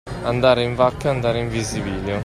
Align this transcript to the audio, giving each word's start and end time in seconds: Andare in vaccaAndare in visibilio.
Andare 0.23 0.63
in 0.63 0.73
vaccaAndare 0.73 1.37
in 1.37 1.49
visibilio. 1.49 2.19